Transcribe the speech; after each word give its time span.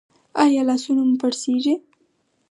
ایا 0.43 0.61
لاسونه 0.69 1.01
مو 1.07 1.15
پړسیږي؟ 1.21 1.75